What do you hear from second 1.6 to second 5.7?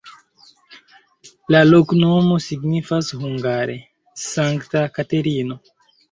loknomo signifas hungare: Sankta Katerino.